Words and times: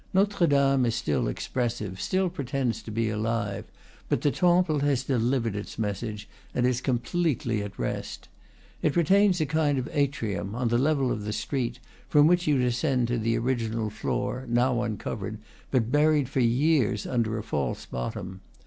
Notre 0.15 0.47
Dame 0.47 0.87
is 0.87 0.95
still 0.95 1.29
ex 1.29 1.47
pressive, 1.47 1.99
still 2.01 2.27
pretends 2.31 2.81
to 2.81 2.89
be 2.89 3.11
alive; 3.11 3.65
but 4.09 4.21
the 4.21 4.31
Temple 4.31 4.79
has 4.79 5.03
delivered 5.03 5.55
its 5.55 5.77
message, 5.77 6.27
and 6.55 6.65
is 6.65 6.81
completely 6.81 7.61
at 7.61 7.77
rest. 7.77 8.27
It 8.81 8.95
retains 8.95 9.39
a 9.39 9.45
kind 9.45 9.77
of 9.77 9.87
atrium, 9.93 10.55
on 10.55 10.69
the 10.69 10.79
level 10.79 11.11
of 11.11 11.23
the 11.23 11.31
street, 11.33 11.77
from 12.09 12.25
which 12.25 12.47
you 12.47 12.57
descend 12.57 13.09
to 13.09 13.19
the 13.19 13.37
original 13.37 13.91
floor, 13.91 14.45
now 14.49 14.81
un 14.81 14.97
covered, 14.97 15.37
but 15.69 15.91
buried 15.91 16.29
for 16.29 16.39
years 16.39 17.05
under 17.05 17.37
a 17.37 17.43
false 17.43 17.85
bottom. 17.85 18.41